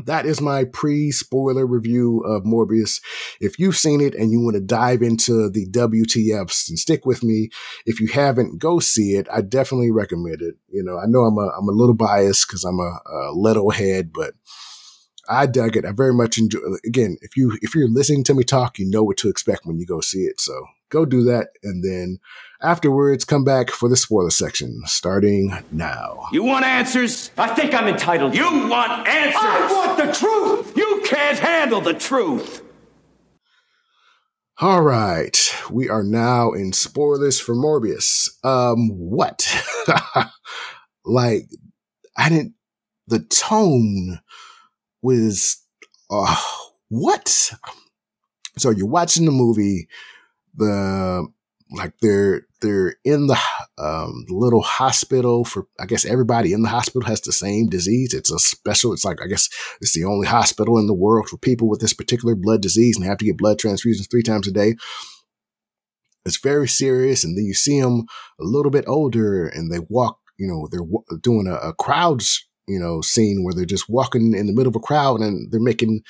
[0.07, 3.01] that is my pre spoiler review of Morbius.
[3.41, 7.23] If you've seen it and you want to dive into the WTFs and stick with
[7.23, 7.51] me,
[7.87, 9.27] if you haven't, go see it.
[9.33, 10.55] I definitely recommend it.
[10.69, 13.33] You know, I know I'm a, I'm a little biased because I'm a, a
[13.71, 14.35] head, but
[15.29, 15.85] I dug it.
[15.85, 16.61] I very much enjoy.
[16.85, 19.79] Again, if you if you're listening to me talk, you know what to expect when
[19.79, 20.41] you go see it.
[20.41, 22.19] So go do that, and then
[22.61, 26.27] afterwards, come back for the spoiler section, starting now.
[26.31, 27.31] You want answers?
[27.37, 28.35] I think I'm entitled.
[28.37, 29.43] You want answers?
[29.43, 30.77] I want the truth.
[30.77, 32.63] You can't handle the truth.
[34.61, 35.37] All right,
[35.71, 38.29] we are now in spoilers for Morbius.
[38.45, 39.45] Um, what?
[41.05, 41.49] like,
[42.17, 42.55] I didn't.
[43.09, 44.21] The tone
[45.03, 45.61] was,
[46.11, 46.37] uh,
[46.89, 47.53] what?
[48.59, 49.89] So you're watching the movie,
[50.55, 51.27] the
[51.75, 53.39] like they're they're in the
[53.79, 58.15] um, little hospital for I guess everybody in the hospital has the same disease.
[58.15, 58.93] It's a special.
[58.93, 59.49] It's like I guess
[59.81, 63.05] it's the only hospital in the world for people with this particular blood disease, and
[63.05, 64.77] they have to get blood transfusions three times a day.
[66.25, 68.05] It's very serious, and then you see them
[68.41, 70.19] a little bit older, and they walk.
[70.39, 74.47] You know, they're doing a, a crowds you know scene where they're just walking in
[74.47, 76.01] the middle of a crowd and they're making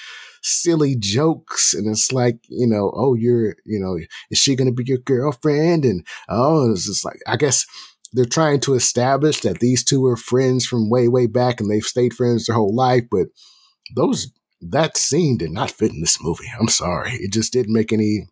[0.43, 3.97] silly jokes and it's like you know oh you're you know
[4.31, 7.65] is she going to be your girlfriend and oh it's just like i guess
[8.13, 11.85] they're trying to establish that these two are friends from way way back and they've
[11.85, 13.29] stayed friends their whole life but
[13.95, 17.93] those that scene did not fit in this movie i'm sorry it just didn't make
[17.93, 18.27] any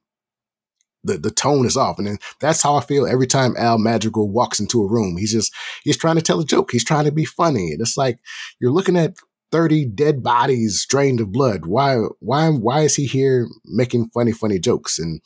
[1.04, 1.98] the, the tone is off.
[1.98, 5.16] And that's how I feel every time Al Madrigal walks into a room.
[5.16, 6.70] He's just, he's trying to tell a joke.
[6.72, 7.72] He's trying to be funny.
[7.72, 8.18] And it's like,
[8.60, 9.16] you're looking at
[9.52, 11.66] 30 dead bodies drained of blood.
[11.66, 14.98] Why, why, why is he here making funny, funny jokes?
[14.98, 15.20] And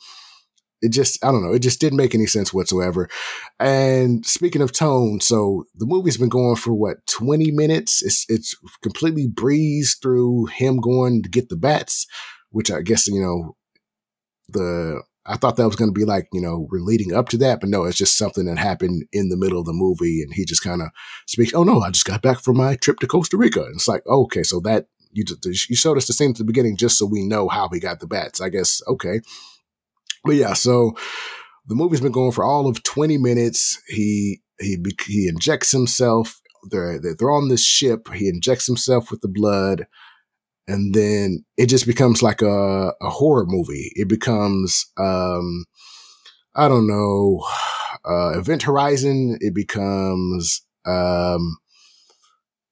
[0.81, 1.53] it just, I don't know.
[1.53, 3.09] It just didn't make any sense whatsoever.
[3.59, 8.03] And speaking of tone, so the movie's been going for what, 20 minutes?
[8.03, 12.05] It's, it's completely breezed through him going to get the bats,
[12.49, 13.55] which I guess, you know,
[14.47, 17.37] the I thought that was going to be like, you know, we're leading up to
[17.37, 20.21] that, but no, it's just something that happened in the middle of the movie.
[20.21, 20.89] And he just kind of
[21.25, 23.63] speaks, Oh no, I just got back from my trip to Costa Rica.
[23.63, 26.43] And it's like, oh, okay, so that you, you showed us the scene at the
[26.43, 28.39] beginning just so we know how he got the bats.
[28.39, 29.21] I guess, okay.
[30.23, 30.91] But yeah, so
[31.67, 33.81] the movie's been going for all of 20 minutes.
[33.87, 36.39] He, he, he injects himself.
[36.69, 38.13] They're, they're on this ship.
[38.13, 39.87] He injects himself with the blood
[40.67, 43.91] and then it just becomes like a, a horror movie.
[43.95, 45.65] It becomes, um,
[46.55, 47.45] I don't know,
[48.05, 49.37] uh, Event Horizon.
[49.41, 51.57] It becomes, um,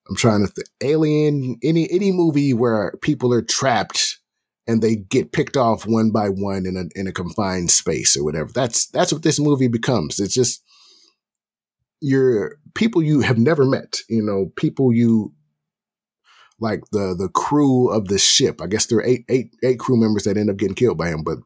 [0.09, 1.57] I'm trying to think, Alien.
[1.63, 4.19] Any any movie where people are trapped
[4.67, 8.23] and they get picked off one by one in a in a confined space or
[8.23, 8.51] whatever.
[8.53, 10.19] That's that's what this movie becomes.
[10.19, 10.61] It's just
[12.01, 13.99] you're people you have never met.
[14.09, 15.33] You know, people you
[16.63, 18.61] like the the crew of the ship.
[18.61, 21.09] I guess there are eight eight eight crew members that end up getting killed by
[21.09, 21.37] him, but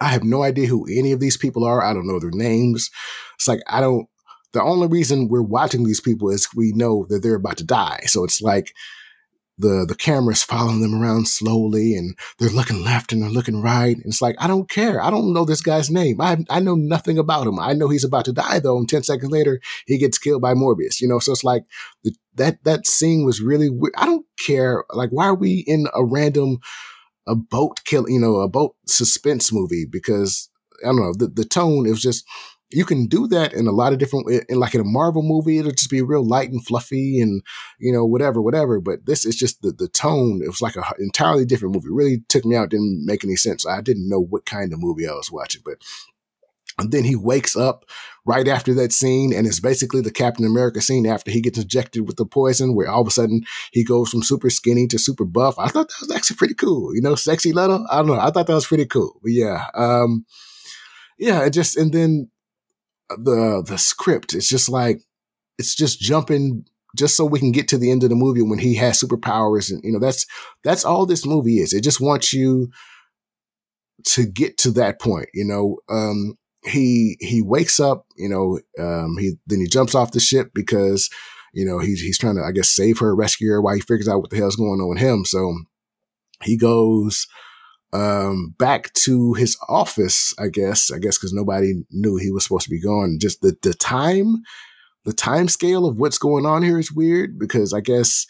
[0.00, 1.82] I have no idea who any of these people are.
[1.82, 2.90] I don't know their names.
[3.36, 4.06] It's like I don't.
[4.52, 8.00] The only reason we're watching these people is we know that they're about to die.
[8.06, 8.72] So it's like
[9.58, 13.96] the the camera's following them around slowly and they're looking left and they're looking right.
[13.96, 15.02] And it's like, I don't care.
[15.02, 16.20] I don't know this guy's name.
[16.20, 17.58] I I know nothing about him.
[17.58, 18.76] I know he's about to die though.
[18.78, 21.00] And 10 seconds later, he gets killed by Morbius.
[21.00, 21.64] You know, so it's like
[22.04, 23.70] the, that that scene was really.
[23.70, 23.94] Weird.
[23.96, 24.84] I don't care.
[24.90, 26.58] Like, why are we in a random
[27.26, 28.08] a boat kill?
[28.08, 30.48] You know, a boat suspense movie because
[30.82, 31.86] I don't know the the tone.
[31.86, 32.24] It was just
[32.70, 35.58] you can do that in a lot of different in like in a marvel movie
[35.58, 37.42] it'll just be real light and fluffy and
[37.78, 40.82] you know whatever whatever but this is just the, the tone it was like an
[40.98, 44.20] entirely different movie it really took me out didn't make any sense i didn't know
[44.20, 45.78] what kind of movie i was watching but
[46.78, 47.84] and then he wakes up
[48.26, 52.06] right after that scene, and it's basically the Captain America scene after he gets injected
[52.06, 55.24] with the poison, where all of a sudden he goes from super skinny to super
[55.24, 55.58] buff.
[55.58, 56.94] I thought that was actually pretty cool.
[56.94, 57.84] You know, sexy Leto.
[57.90, 58.20] I don't know.
[58.20, 59.18] I thought that was pretty cool.
[59.22, 60.26] But yeah, um,
[61.18, 62.30] yeah, it just and then
[63.10, 64.34] the the script.
[64.34, 65.00] It's just like
[65.58, 66.64] it's just jumping
[66.96, 69.70] just so we can get to the end of the movie when he has superpowers
[69.70, 70.26] and you know that's
[70.64, 71.72] that's all this movie is.
[71.72, 72.70] It just wants you
[74.04, 75.78] to get to that point, you know.
[75.88, 76.36] Um
[76.66, 81.08] he he wakes up, you know, um he then he jumps off the ship because
[81.54, 84.08] you know he's he's trying to I guess save her, rescue her while he figures
[84.08, 85.24] out what the hell's going on with him.
[85.24, 85.54] So
[86.42, 87.26] he goes
[87.92, 92.64] um, back to his office, I guess, I guess, because nobody knew he was supposed
[92.64, 93.18] to be gone.
[93.20, 94.42] Just the, the time,
[95.04, 98.26] the time scale of what's going on here is weird because I guess,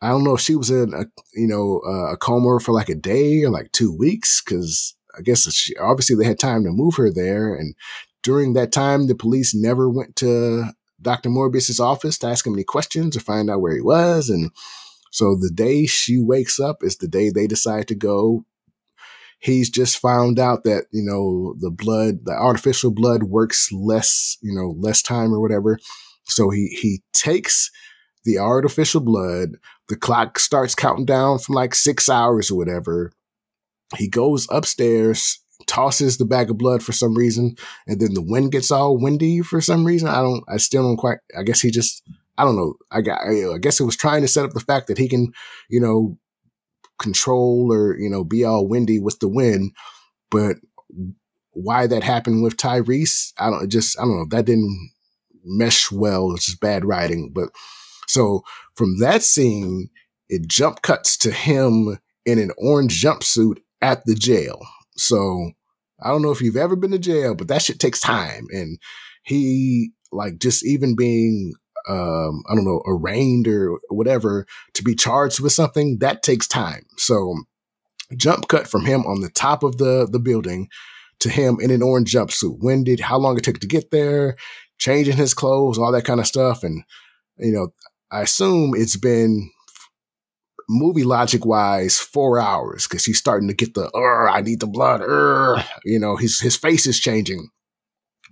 [0.00, 1.04] I don't know if she was in a,
[1.34, 4.40] you know, a coma for like a day or like two weeks.
[4.40, 7.54] Cause I guess she, obviously they had time to move her there.
[7.54, 7.74] And
[8.22, 10.66] during that time, the police never went to
[11.00, 11.28] Dr.
[11.28, 14.28] Morbius's office to ask him any questions or find out where he was.
[14.28, 14.50] And
[15.10, 18.44] so the day she wakes up is the day they decide to go
[19.38, 24.54] he's just found out that you know the blood the artificial blood works less you
[24.54, 25.78] know less time or whatever
[26.24, 27.70] so he he takes
[28.24, 29.50] the artificial blood
[29.88, 33.12] the clock starts counting down from like six hours or whatever
[33.96, 37.54] he goes upstairs tosses the bag of blood for some reason
[37.86, 40.96] and then the wind gets all windy for some reason i don't i still don't
[40.96, 42.02] quite i guess he just
[42.38, 44.86] i don't know i got i guess it was trying to set up the fact
[44.86, 45.30] that he can
[45.68, 46.16] you know
[46.98, 49.72] control or, you know, be all windy with the wind.
[50.30, 50.56] But
[51.52, 54.90] why that happened with Tyrese, I don't just, I don't know, that didn't
[55.44, 56.32] mesh well.
[56.34, 57.32] It's just bad writing.
[57.32, 57.50] But
[58.06, 58.42] so
[58.74, 59.88] from that scene,
[60.28, 64.60] it jump cuts to him in an orange jumpsuit at the jail.
[64.96, 65.52] So
[66.02, 68.46] I don't know if you've ever been to jail, but that shit takes time.
[68.50, 68.78] And
[69.22, 71.54] he, like, just even being
[71.88, 76.84] um, I don't know, arraigned or whatever to be charged with something, that takes time.
[76.96, 77.34] So
[78.16, 80.68] jump cut from him on the top of the, the building
[81.20, 82.58] to him in an orange jumpsuit.
[82.60, 84.36] When did, how long it took to get there,
[84.78, 86.62] changing his clothes, all that kind of stuff.
[86.62, 86.84] And,
[87.38, 87.68] you know,
[88.10, 89.50] I assume it's been
[90.68, 93.90] movie logic wise four hours because he's starting to get the,
[94.32, 95.00] I need the blood,
[95.84, 97.48] you know, his, his face is changing.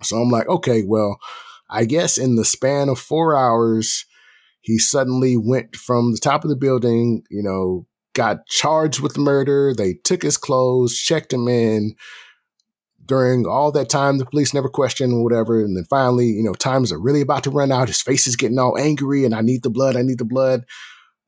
[0.03, 1.18] So I'm like, okay, well,
[1.70, 4.05] I guess in the span of four hours,
[4.61, 9.75] he suddenly went from the top of the building, you know, got charged with murder.
[9.75, 11.94] They took his clothes, checked him in.
[13.05, 15.61] During all that time, the police never questioned or whatever.
[15.61, 17.87] And then finally, you know, times are really about to run out.
[17.87, 19.96] His face is getting all angry and I need the blood.
[19.96, 20.64] I need the blood.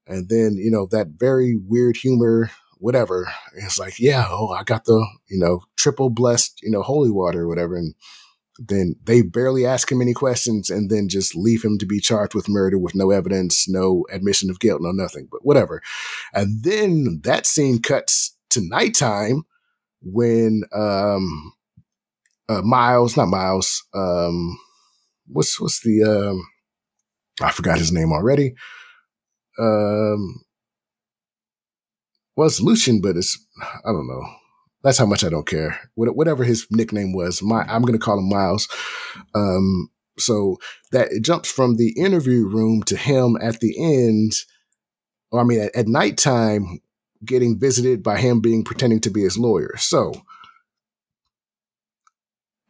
[0.08, 3.30] And then, you know, that very weird humor, whatever.
[3.54, 7.42] It's like, yeah, oh, I got the, you know, triple blessed, you know, holy water
[7.42, 7.76] or whatever.
[7.76, 7.94] And
[8.58, 12.34] then they barely ask him any questions and then just leave him to be charged
[12.34, 15.80] with murder with no evidence, no admission of guilt, no nothing, but whatever.
[16.32, 19.42] And then that scene cuts to nighttime
[20.00, 21.52] when um
[22.48, 24.58] uh, Miles, not Miles, um
[25.26, 26.48] what's what's the um
[27.40, 28.54] I forgot his name already.
[29.58, 30.44] Um
[32.36, 33.36] well, it's Lucian, but it's
[33.84, 34.22] I don't know.
[34.84, 35.80] That's how much I don't care.
[35.96, 38.68] Whatever his nickname was, my I'm going to call him Miles.
[39.34, 40.58] Um, so
[40.92, 44.32] that it jumps from the interview room to him at the end,
[45.32, 46.78] or I mean, at, at nighttime,
[47.24, 49.74] getting visited by him being pretending to be his lawyer.
[49.76, 50.12] So,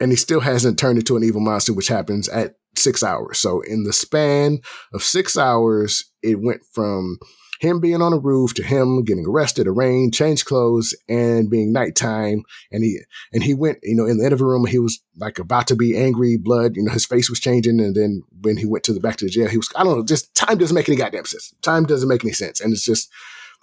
[0.01, 3.39] and he still hasn't turned into an evil monster, which happens at six hours.
[3.39, 4.61] So, in the span
[4.93, 7.19] of six hours, it went from
[7.61, 12.43] him being on the roof to him getting arrested, arraigned, changed clothes, and being nighttime.
[12.71, 13.01] And he
[13.33, 15.97] and he went, you know, in the interview room, he was like about to be
[15.97, 17.81] angry, blood, you know, his face was changing.
[17.81, 19.97] And then when he went to the back to the jail, he was, I don't
[19.97, 21.53] know, just time doesn't make any goddamn sense.
[21.63, 22.61] Time doesn't make any sense.
[22.61, 23.11] And it's just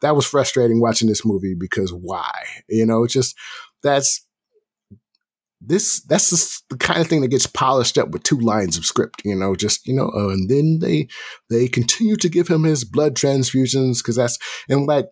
[0.01, 2.45] that was frustrating watching this movie because why?
[2.67, 3.35] You know, it's just
[3.81, 4.24] that's
[5.67, 8.85] this that's the, the, kind of thing that gets polished up with two lines of
[8.85, 11.07] script, you know, just you know, uh, and then they
[11.49, 14.37] they continue to give him his blood transfusions because that's
[14.69, 15.07] and like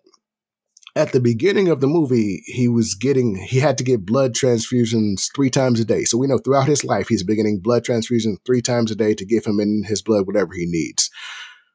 [0.96, 5.30] at the beginning of the movie, he was getting he had to get blood transfusions
[5.36, 6.04] three times a day.
[6.04, 9.14] So we know throughout his life he's been getting blood transfusions three times a day
[9.16, 11.10] to give him in his blood whatever he needs.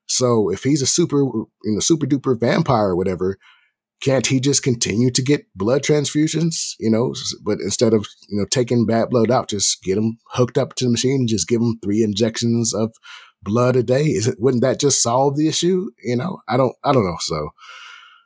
[0.07, 3.39] So if he's a super, you know, super duper vampire or whatever,
[4.01, 6.74] can't he just continue to get blood transfusions?
[6.78, 10.59] You know, but instead of you know taking bad blood out, just get him hooked
[10.59, 12.94] up to the machine, and just give him three injections of
[13.42, 14.05] blood a day.
[14.05, 14.36] Is it?
[14.38, 15.90] Wouldn't that just solve the issue?
[16.03, 17.16] You know, I don't, I don't know.
[17.20, 17.51] So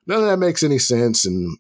[0.07, 1.25] none of that makes any sense.
[1.25, 1.57] And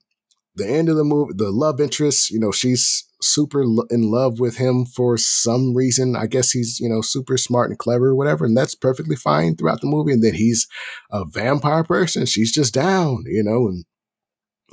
[0.56, 4.56] the end of the movie, the love interest, you know, she's super in love with
[4.56, 6.16] him for some reason.
[6.16, 8.44] I guess he's, you know, super smart and clever or whatever.
[8.44, 10.12] And that's perfectly fine throughout the movie.
[10.12, 10.66] And then he's
[11.10, 12.26] a vampire person.
[12.26, 13.84] She's just down, you know, and,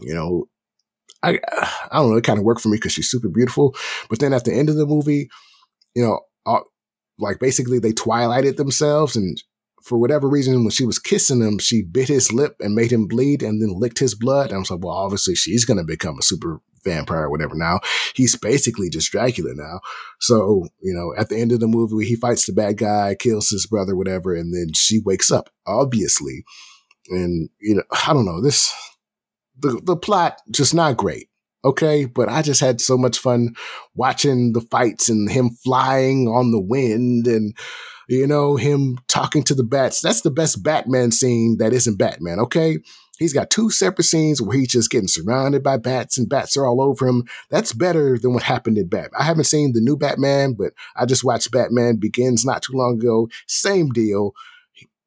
[0.02, 0.46] you know,
[1.24, 1.40] I,
[1.92, 2.18] I don't know.
[2.18, 3.76] It kind of worked for me because she's super beautiful.
[4.10, 5.30] But then at the end of the movie,
[5.96, 6.64] you know, all,
[7.18, 9.42] like basically they twilighted themselves and
[9.84, 13.08] for whatever reason, when she was kissing him, she bit his lip and made him
[13.08, 14.48] bleed and then licked his blood.
[14.48, 17.80] And I was like, well, obviously she's to become a super vampire or whatever now.
[18.16, 19.80] He's basically just Dracula now.
[20.20, 23.50] So, you know, at the end of the movie, he fights the bad guy, kills
[23.50, 26.44] his brother, whatever, and then she wakes up, obviously.
[27.10, 28.74] And, you know, I don't know, this,
[29.62, 31.30] the, the plot just not great.
[31.66, 32.06] Okay.
[32.06, 33.56] But I just had so much fun
[33.94, 37.56] watching the fights and him flying on the wind and,
[38.08, 40.02] you know, him talking to the bats.
[40.02, 42.40] That's the best Batman scene that isn't Batman.
[42.40, 42.80] Okay.
[43.20, 46.66] He's got two separate scenes where he's just getting surrounded by bats and bats are
[46.66, 47.26] all over him.
[47.50, 49.20] That's better than what happened in Batman.
[49.20, 52.98] I haven't seen the new Batman, but I just watched Batman Begins not too long
[52.98, 53.28] ago.
[53.46, 54.32] Same deal.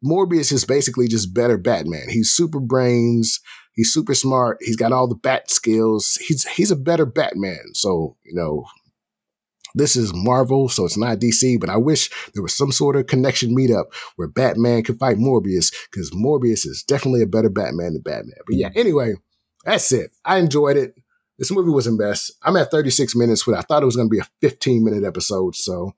[0.04, 2.08] Morbius is basically just better Batman.
[2.10, 3.40] He's super brains.
[3.74, 4.58] He's super smart.
[4.60, 6.18] He's got all the bat skills.
[6.26, 7.74] He's he's a better Batman.
[7.74, 8.66] So, you know,
[9.74, 13.06] this is Marvel, so it's not DC, but I wish there was some sort of
[13.06, 13.84] connection meetup
[14.16, 18.36] where Batman could fight Morbius, because Morbius is definitely a better Batman than Batman.
[18.46, 19.14] But yeah, anyway,
[19.64, 20.10] that's it.
[20.24, 20.94] I enjoyed it.
[21.38, 22.32] This movie wasn't best.
[22.42, 25.04] I'm at 36 minutes, but I thought it was going to be a 15 minute
[25.04, 25.56] episode.
[25.56, 25.92] So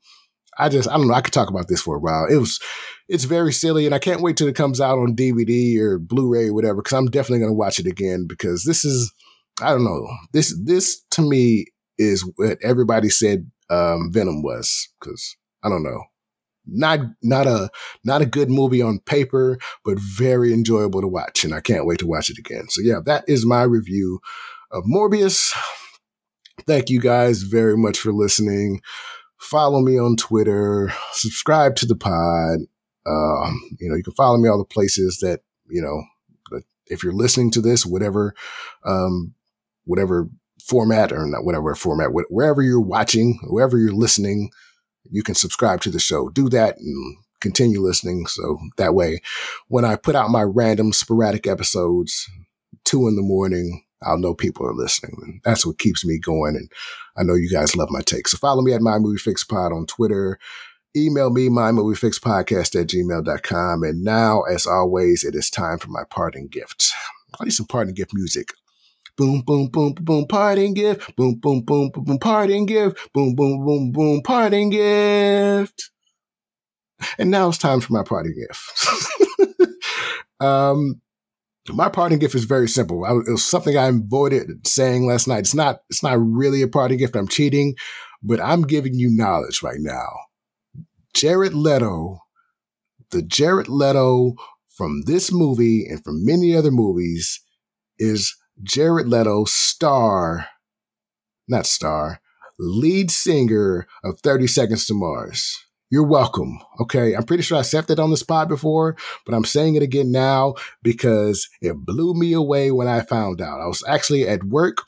[0.57, 1.15] I just, I don't know.
[1.15, 2.27] I could talk about this for a while.
[2.31, 2.61] It was,
[3.09, 6.49] it's very silly, and I can't wait till it comes out on DVD or Blu-ray
[6.49, 9.13] or whatever, because I'm definitely going to watch it again because this is,
[9.61, 10.07] I don't know.
[10.33, 11.67] This, this to me
[11.99, 16.05] is what everybody said um, Venom was because I don't know,
[16.67, 17.71] not not a
[18.05, 21.99] not a good movie on paper, but very enjoyable to watch, and I can't wait
[22.01, 22.69] to watch it again.
[22.69, 24.21] So yeah, that is my review
[24.71, 25.55] of Morbius.
[26.67, 28.81] Thank you guys very much for listening.
[29.39, 30.93] Follow me on Twitter.
[31.13, 32.61] Subscribe to the pod.
[33.07, 36.03] Um, you know, you can follow me all the places that you know.
[36.87, 38.35] If you're listening to this, whatever,
[38.85, 39.35] um,
[39.87, 40.29] whatever
[40.63, 44.51] format or not whatever format, wherever you're watching, wherever you're listening,
[45.11, 46.29] you can subscribe to the show.
[46.29, 48.27] Do that and continue listening.
[48.27, 49.21] So that way,
[49.69, 52.29] when I put out my random sporadic episodes,
[52.85, 55.17] two in the morning, I'll know people are listening.
[55.23, 56.57] And that's what keeps me going.
[56.57, 56.71] And
[57.17, 58.29] I know you guys love my take.
[58.29, 60.39] So follow me at My Movie Fix Pod on Twitter.
[60.97, 63.83] Email me, my movie fix podcast at gmail.com.
[63.83, 66.93] And now, as always, it is time for my parting gift.
[67.41, 68.51] I need some parting gift music.
[69.17, 71.17] Boom, boom, boom, boom, parting gift.
[71.17, 73.13] Boom, boom, boom, boom, boom, parting gift.
[73.13, 75.91] Boom, boom, boom, boom, parting gift.
[77.19, 79.69] And now it's time for my parting gift.
[80.41, 81.01] um,
[81.71, 83.05] my parting gift is very simple.
[83.05, 85.41] I, it was something I avoided saying last night.
[85.41, 85.81] It's not.
[85.91, 87.17] It's not really a parting gift.
[87.17, 87.75] I'm cheating,
[88.23, 90.09] but I'm giving you knowledge right now.
[91.15, 92.19] Jared Leto,
[93.11, 94.35] the Jared Leto
[94.69, 97.41] from this movie and from many other movies,
[97.99, 100.49] is Jared Leto, star,
[101.47, 102.21] not star,
[102.59, 105.57] lead singer of 30 Seconds to Mars.
[105.95, 106.59] You're welcome.
[106.81, 107.15] Okay.
[107.15, 110.11] I'm pretty sure I said that on the spot before, but I'm saying it again
[110.11, 113.61] now because it blew me away when I found out.
[113.61, 114.79] I was actually at work.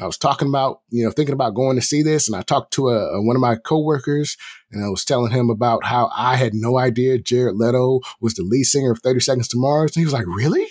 [0.00, 2.26] I was talking about, you know, thinking about going to see this.
[2.26, 4.36] And I talked to a, a, one of my coworkers
[4.72, 8.42] and I was telling him about how I had no idea Jared Leto was the
[8.42, 9.94] lead singer of 30 Seconds to Mars.
[9.94, 10.66] And he was like, really?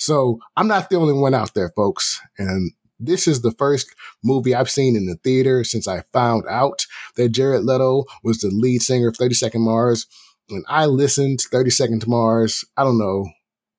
[0.00, 2.20] So I'm not the only one out there, folks.
[2.36, 6.86] And this is the first movie I've seen in the theater since I found out
[7.16, 10.06] that Jared Leto was the lead singer of 30 Second Mars.
[10.50, 13.28] And I listened to 30 Second Mars, I don't know,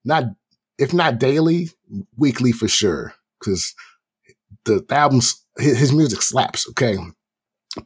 [0.04, 0.26] not
[0.78, 1.70] if not daily,
[2.18, 3.14] weekly for sure.
[3.40, 3.76] Because
[4.66, 6.98] the, the album's his, his music slaps, okay?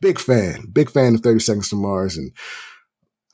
[0.02, 2.18] Big fan, big fan of 30 Seconds to Mars.
[2.18, 2.32] And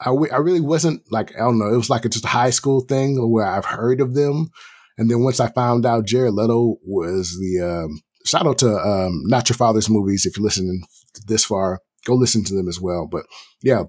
[0.01, 2.49] I, I really wasn't like, I don't know, it was like a, just a high
[2.49, 4.51] school thing where I've heard of them.
[4.97, 9.23] And then once I found out Jared Leto was the um, shout out to um,
[9.25, 10.25] Not Your Father's movies.
[10.25, 10.83] If you're listening
[11.27, 13.07] this far, go listen to them as well.
[13.07, 13.25] But
[13.61, 13.83] yeah,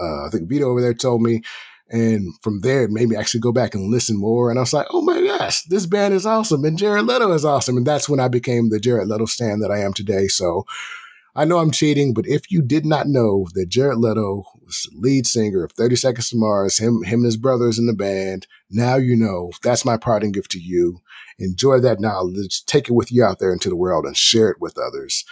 [0.00, 1.42] uh, I think Vito over there told me.
[1.92, 4.48] And from there, it made me actually go back and listen more.
[4.48, 6.64] And I was like, oh my gosh, this band is awesome.
[6.64, 7.76] And Jared Leto is awesome.
[7.76, 10.28] And that's when I became the Jared Leto stand that I am today.
[10.28, 10.66] So
[11.34, 14.98] I know I'm cheating, but if you did not know that Jared Leto was the
[14.98, 18.46] lead singer of 30 Seconds to Mars, him, him and his brothers in the band,
[18.70, 19.52] now you know.
[19.62, 21.00] That's my parting gift to you.
[21.38, 22.64] Enjoy that knowledge.
[22.66, 25.24] Take it with you out there into the world and share it with others.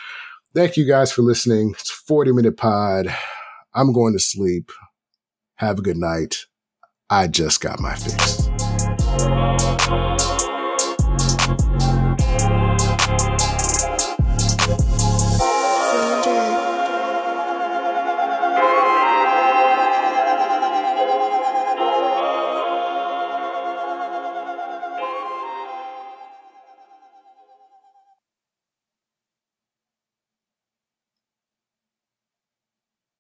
[0.55, 1.75] Thank you guys for listening.
[1.79, 3.15] It's 40 minute pod.
[3.75, 4.71] I'm going to sleep.
[5.57, 6.47] Have a good night.
[7.11, 8.49] I just got my fix.